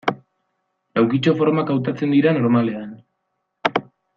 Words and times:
Laukitxo 0.99 1.35
formak 1.41 1.69
hautatzen 1.75 2.17
dira 2.17 2.35
normalean. 2.41 2.99